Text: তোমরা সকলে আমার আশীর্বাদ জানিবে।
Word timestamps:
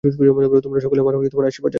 তোমরা 0.03 0.79
সকলে 0.79 0.99
আমার 0.99 1.15
আশীর্বাদ 1.15 1.45
জানিবে। 1.47 1.69